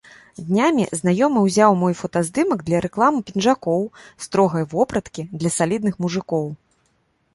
[0.45, 3.81] Днямі знаёмы ўзяў мой фотаздымак для рэкламы пінжакоў,
[4.27, 6.45] строгай вопраткі для салідных мужыкоў.